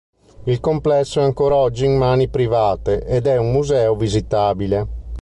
Il 0.45 0.59
complesso 0.59 1.19
è 1.19 1.23
ancora 1.23 1.53
oggi 1.53 1.85
in 1.85 1.95
mani 1.95 2.27
private 2.27 3.05
ed 3.05 3.27
è 3.27 3.37
un 3.37 3.51
museo 3.51 3.95
visitabile. 3.95 4.87